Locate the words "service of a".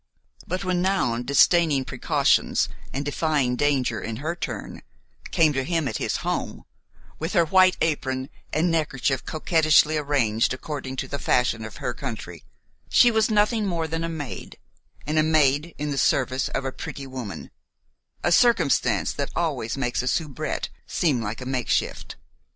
15.99-16.71